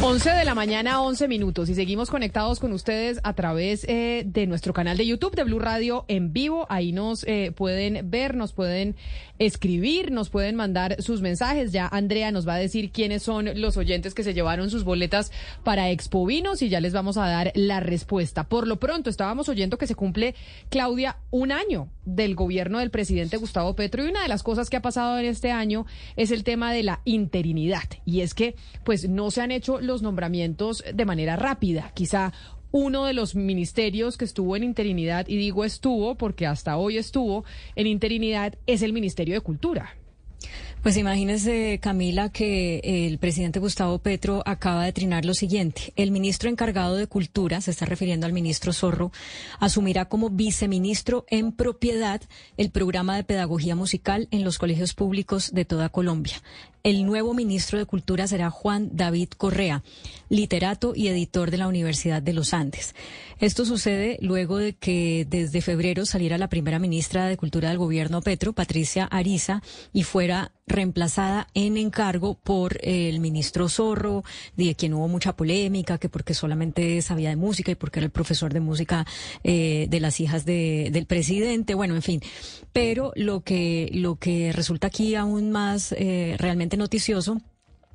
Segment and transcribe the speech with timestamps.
[0.00, 4.46] 11 de la mañana, 11 minutos y seguimos conectados con ustedes a través eh, de
[4.46, 6.66] nuestro canal de YouTube de Blue Radio en vivo.
[6.70, 8.94] Ahí nos eh, pueden ver, nos pueden
[9.40, 11.72] escribir, nos pueden mandar sus mensajes.
[11.72, 15.32] Ya Andrea nos va a decir quiénes son los oyentes que se llevaron sus boletas
[15.64, 18.44] para Expo Vinos y ya les vamos a dar la respuesta.
[18.44, 20.36] Por lo pronto, estábamos oyendo que se cumple,
[20.68, 24.76] Claudia, un año del gobierno del presidente Gustavo Petro y una de las cosas que
[24.76, 27.82] ha pasado en este año es el tema de la interinidad.
[28.04, 31.90] Y es que, pues, no se han hecho los nombramientos de manera rápida.
[31.94, 32.32] Quizá
[32.70, 37.44] uno de los ministerios que estuvo en interinidad, y digo estuvo porque hasta hoy estuvo
[37.74, 39.96] en interinidad, es el Ministerio de Cultura.
[40.82, 45.92] Pues imagínese, Camila, que el presidente Gustavo Petro acaba de trinar lo siguiente.
[45.96, 49.10] El ministro encargado de Cultura, se está refiriendo al ministro Zorro,
[49.58, 52.22] asumirá como viceministro en propiedad
[52.56, 56.36] el programa de pedagogía musical en los colegios públicos de toda Colombia.
[56.82, 59.82] El nuevo ministro de Cultura será Juan David Correa,
[60.28, 62.94] literato y editor de la Universidad de los Andes.
[63.40, 68.20] Esto sucede luego de que desde febrero saliera la primera ministra de Cultura del gobierno
[68.20, 74.22] Petro, Patricia Ariza, y fuera reemplazada en encargo por el ministro Zorro,
[74.56, 78.12] de quien hubo mucha polémica, que porque solamente sabía de música y porque era el
[78.12, 79.06] profesor de música
[79.44, 82.20] eh, de las hijas de, del presidente, bueno, en fin.
[82.72, 87.40] Pero lo que, lo que resulta aquí aún más eh, realmente noticioso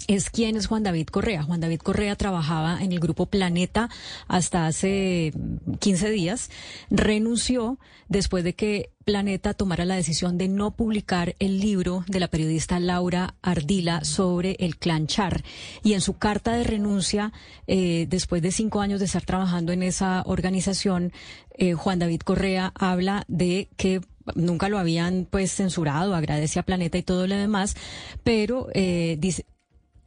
[0.07, 1.43] es quién es Juan David Correa.
[1.43, 3.89] Juan David Correa trabajaba en el grupo Planeta
[4.27, 5.33] hasta hace
[5.79, 6.49] 15 días.
[6.89, 12.27] Renunció después de que Planeta tomara la decisión de no publicar el libro de la
[12.27, 15.43] periodista Laura Ardila sobre el clan Char.
[15.83, 17.33] Y en su carta de renuncia,
[17.67, 21.11] eh, después de cinco años de estar trabajando en esa organización,
[21.57, 24.01] eh, Juan David Correa habla de que
[24.35, 27.75] nunca lo habían pues censurado, agradece a Planeta y todo lo demás,
[28.23, 29.45] pero eh, dice,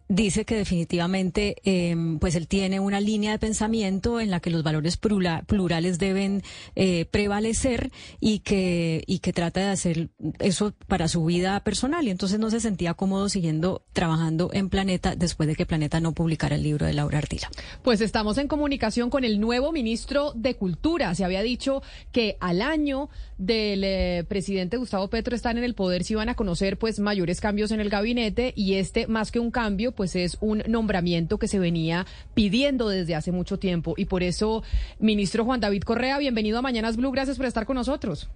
[0.08, 4.62] dice que definitivamente em, pues él tiene una línea de pensamiento en la que los
[4.62, 6.42] valores plurales deben
[6.74, 10.08] eh, prevalecer y que y que trata de hacer
[10.38, 15.16] eso para su vida personal y entonces no se sentía cómodo siguiendo trabajando en Planeta
[15.16, 17.50] después de que Planeta no publicara el libro de Laura Ardila.
[17.82, 21.14] Pues estamos en comunicación con el nuevo ministro de Cultura.
[21.14, 21.82] Se había dicho
[22.12, 26.34] que al año del eh, presidente Gustavo Petro están en el poder se iban a
[26.34, 30.38] conocer pues mayores cambios en el gabinete y este más que un cambio pues es
[30.40, 33.94] un nombramiento que se venía pidiendo desde hace mucho tiempo.
[33.96, 34.62] Y por eso,
[35.00, 38.28] ministro Juan David Correa, bienvenido a Mañanas Blue, gracias por estar con nosotros.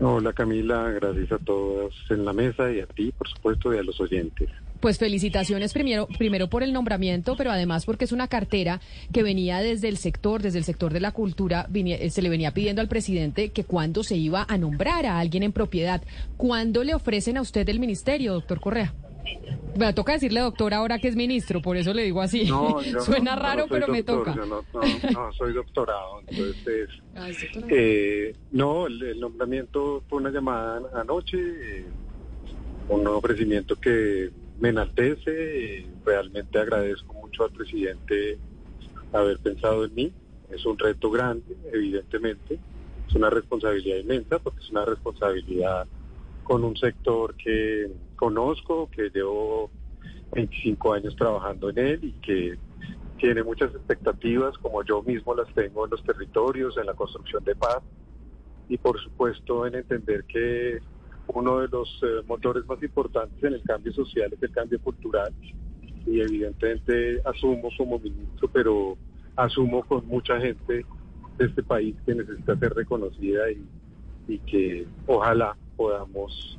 [0.00, 3.82] Hola Camila, gracias a todos en la mesa y a ti, por supuesto, y a
[3.82, 4.48] los oyentes.
[4.78, 8.80] Pues felicitaciones primero, primero por el nombramiento, pero además porque es una cartera
[9.12, 11.68] que venía desde el sector, desde el sector de la cultura,
[12.10, 15.50] se le venía pidiendo al presidente que cuando se iba a nombrar a alguien en
[15.50, 16.00] propiedad,
[16.36, 18.94] ¿cuándo le ofrecen a usted el ministerio, doctor Correa?
[19.76, 22.46] Me toca decirle doctor ahora que es ministro, por eso le digo así.
[22.46, 24.34] No, Suena raro, pero me toca.
[24.34, 26.88] no, no, soy doctorado, entonces...
[27.68, 31.84] eh, no, el, nombramiento fue una llamada anoche, eh,
[32.88, 38.38] un ofrecimiento que me enaltece, realmente agradezco mucho al presidente
[39.12, 40.12] haber pensado en mí,
[40.50, 42.58] es un reto grande, evidentemente,
[43.06, 45.86] es una responsabilidad inmensa porque es una responsabilidad
[46.48, 49.70] con un sector que conozco, que llevo
[50.32, 52.58] 25 años trabajando en él y que
[53.18, 57.54] tiene muchas expectativas, como yo mismo las tengo en los territorios, en la construcción de
[57.54, 57.82] paz
[58.66, 60.78] y por supuesto en entender que
[61.26, 65.34] uno de los eh, motores más importantes en el cambio social es el cambio cultural
[66.06, 68.96] y evidentemente asumo como ministro, pero
[69.36, 70.86] asumo con mucha gente
[71.36, 73.62] de este país que necesita ser reconocida y,
[74.28, 76.58] y que ojalá podamos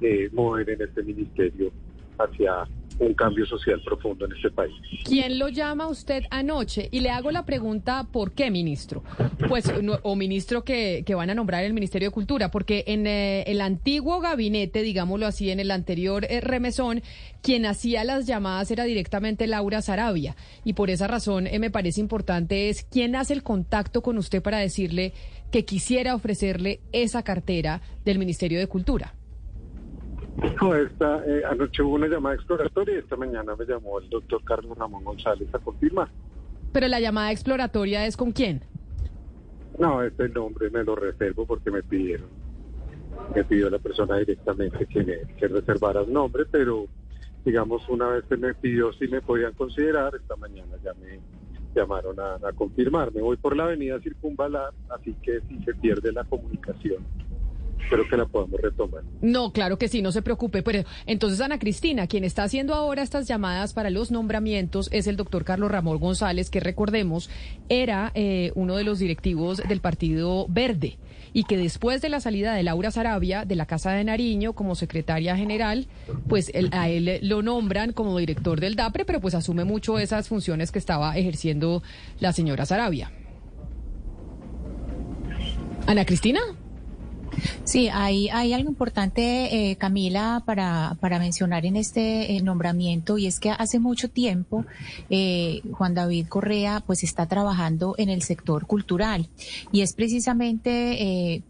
[0.00, 1.70] eh, mover en este ministerio
[2.18, 2.66] hacia
[3.00, 4.74] un cambio social profundo en este país.
[5.04, 6.88] ¿Quién lo llama usted anoche?
[6.92, 9.02] Y le hago la pregunta, ¿por qué, ministro?
[9.48, 9.72] Pues,
[10.02, 13.62] o ministro que, que van a nombrar el Ministerio de Cultura, porque en eh, el
[13.62, 17.02] antiguo gabinete, digámoslo así, en el anterior eh, remesón,
[17.42, 20.36] quien hacía las llamadas era directamente Laura Sarabia.
[20.64, 24.58] Y por esa razón me parece importante es quién hace el contacto con usted para
[24.58, 25.14] decirle
[25.50, 29.14] que quisiera ofrecerle esa cartera del Ministerio de Cultura.
[30.60, 34.42] No, esta, eh, anoche hubo una llamada exploratoria y esta mañana me llamó el doctor
[34.44, 36.08] Carlos Ramón González a confirmar.
[36.72, 38.62] ¿Pero la llamada exploratoria es con quién?
[39.78, 42.28] No, este nombre me lo reservo porque me pidieron.
[43.34, 46.86] Me pidió la persona directamente que, me, que reservara el nombre, pero
[47.44, 51.18] digamos, una vez que me pidió si me podían considerar, esta mañana ya me
[51.74, 53.12] llamaron a, a confirmar.
[53.12, 57.06] Me voy por la avenida Circunvalar, así que si se pierde la comunicación
[57.82, 59.02] espero que la podamos retomar.
[59.22, 60.62] No, claro que sí, no se preocupe.
[60.62, 65.16] Pero entonces, Ana Cristina, quien está haciendo ahora estas llamadas para los nombramientos es el
[65.16, 67.30] doctor Carlos Ramón González, que recordemos
[67.68, 70.98] era eh, uno de los directivos del Partido Verde
[71.32, 74.74] y que después de la salida de Laura Sarabia de la Casa de Nariño como
[74.74, 75.86] secretaria general,
[76.28, 80.72] pues a él lo nombran como director del DAPRE, pero pues asume mucho esas funciones
[80.72, 81.82] que estaba ejerciendo
[82.18, 83.12] la señora Sarabia.
[85.86, 86.40] Ana Cristina.
[87.64, 93.50] Sí, hay, algo importante, eh, Camila, para, mencionar en este eh, nombramiento y es que
[93.50, 94.64] hace mucho tiempo
[95.10, 99.28] eh, Juan David Correa pues está trabajando en el sector cultural
[99.70, 101.42] y es precisamente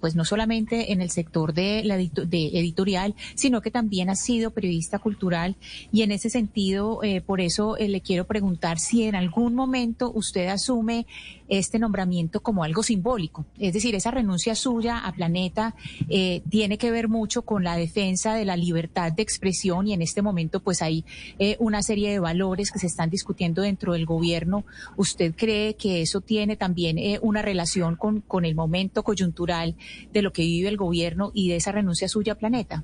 [0.00, 4.98] pues no solamente en el sector de la editorial, sino que también ha sido periodista
[4.98, 5.56] cultural
[5.92, 11.06] y en ese sentido por eso le quiero preguntar si en algún momento usted asume
[11.48, 15.76] este nombramiento como algo simbólico, es decir, esa renuncia suya a Planeta
[16.08, 20.02] eh, tiene que ver mucho con la defensa de la libertad de expresión y en
[20.02, 21.04] este momento pues hay
[21.38, 24.64] eh, una serie de valores que se están discutiendo dentro del gobierno.
[24.96, 29.76] ¿Usted cree que eso tiene también eh, una relación con, con el momento coyuntural
[30.12, 32.82] de lo que vive el gobierno y de esa renuncia suya a Planeta?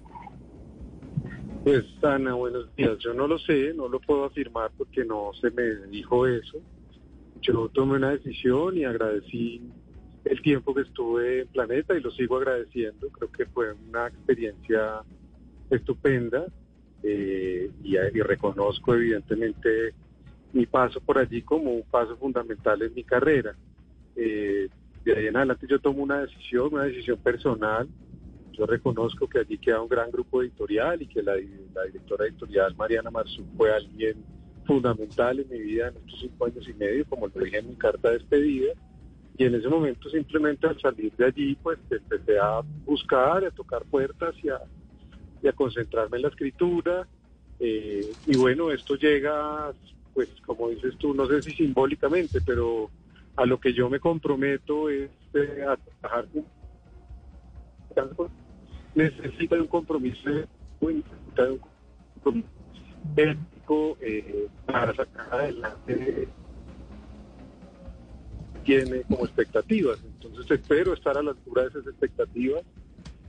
[1.64, 2.98] Pues Ana, buenos días.
[3.00, 6.60] Yo no lo sé, no lo puedo afirmar porque no se me dijo eso
[7.42, 9.62] yo tomé una decisión y agradecí
[10.28, 13.08] el tiempo que estuve en Planeta y lo sigo agradeciendo.
[13.08, 15.02] Creo que fue una experiencia
[15.70, 16.46] estupenda
[17.02, 19.94] eh, y, reconozco evidentemente
[20.52, 23.54] mi paso por allí como un paso fundamental en mi carrera.
[24.16, 24.68] Eh,
[25.04, 27.88] de ahí en adelante yo tomo una decisión, una decisión personal.
[28.52, 33.10] Yo reconozco que allí queda un gran grupo editorial y que la, directora editorial Mariana
[33.10, 34.16] Marzú fue alguien
[34.66, 37.76] fundamental en mi vida en estos cinco años y medio, como lo dije en mi
[37.76, 38.74] carta de despedida.
[39.38, 43.84] Y en ese momento simplemente al salir de allí, pues empecé a buscar, a tocar
[43.84, 44.60] puertas y a,
[45.40, 47.06] y a concentrarme en la escritura.
[47.60, 49.72] Eh, y bueno, esto llega,
[50.12, 52.90] pues como dices tú, no sé si simbólicamente, pero
[53.36, 56.26] a lo que yo me comprometo es eh, a trabajar.
[58.96, 60.30] Necesita un compromiso,
[60.80, 61.60] necesita un
[62.24, 66.28] compromiso eh, para sacar adelante
[68.68, 69.98] tiene como expectativas.
[70.04, 72.62] Entonces espero estar a la altura de esas expectativas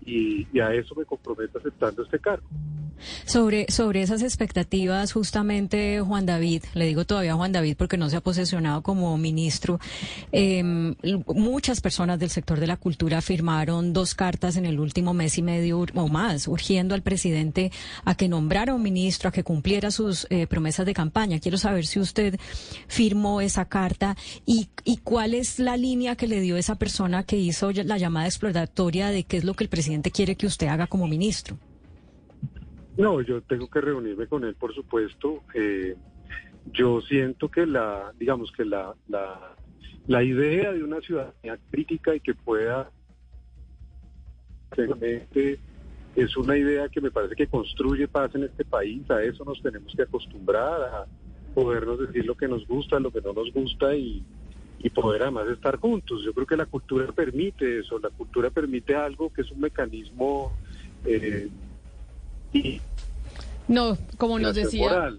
[0.06, 2.46] y, a eso me comprometo aceptando este cargo.
[3.30, 8.16] Sobre, sobre esas expectativas, justamente Juan David, le digo todavía Juan David porque no se
[8.16, 9.80] ha posesionado como ministro,
[10.32, 10.96] em,
[11.28, 15.44] muchas personas del sector de la cultura firmaron dos cartas en el último mes y
[15.44, 17.72] medio o más, urgiendo al presidente
[18.04, 21.40] a que nombrara un ministro, a que cumpliera sus eh, promesas de campaña.
[21.40, 22.40] Quiero saber si usted
[22.88, 24.18] firmó esa carta
[24.48, 28.26] y, y cuál es la línea que le dio esa persona que hizo la llamada
[28.26, 31.60] exploratoria de qué es lo que el presidente quiere que usted haga como ministro.
[33.00, 35.44] No, yo tengo que reunirme con él, por supuesto.
[35.54, 35.96] Eh,
[36.74, 39.56] yo siento que la, digamos que la, la,
[40.08, 42.92] la idea de una ciudadanía crítica y que pueda
[46.16, 49.10] es una idea que me parece que construye paz en este país.
[49.10, 51.06] A eso nos tenemos que acostumbrar a
[51.56, 54.22] podernos decir lo que nos gusta, lo que no nos gusta y,
[54.80, 56.22] y poder además estar juntos.
[56.26, 57.98] Yo creo que la cultura permite eso.
[57.98, 60.52] La cultura permite algo que es un mecanismo
[61.06, 61.48] eh,
[63.70, 65.12] no, como nos decía,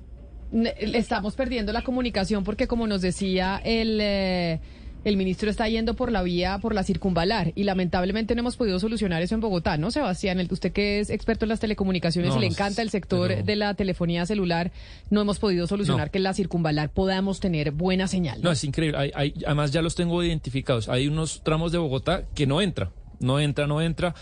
[0.79, 3.99] estamos perdiendo la comunicación porque como nos decía el...
[4.01, 4.61] Eh,
[5.05, 8.79] el ministro está yendo por la vía, por la circunvalar, y lamentablemente no hemos podido
[8.79, 10.47] solucionar eso en Bogotá, ¿no, Sebastián?
[10.51, 14.27] Usted que es experto en las telecomunicaciones y le encanta el sector de la telefonía
[14.27, 14.73] celular,
[15.09, 18.43] no hemos podido solucionar que en la circunvalar podamos tener buena señal.
[18.43, 19.13] No, es increíble.
[19.47, 20.89] además, ya los tengo identificados.
[20.89, 22.91] Hay unos tramos de Bogotá que no entra,
[23.21, 24.15] no entra, no entra.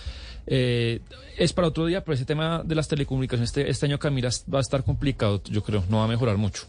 [0.46, 1.00] Eh,
[1.36, 4.58] es para otro día, pero ese tema de las telecomunicaciones este, este año, Camila, va
[4.58, 6.64] a estar complicado, yo creo, no va a mejorar mucho.